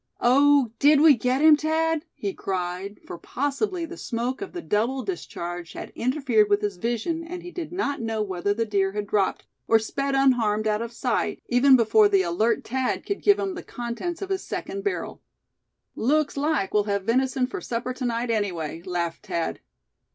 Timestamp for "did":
0.79-0.99, 7.51-7.71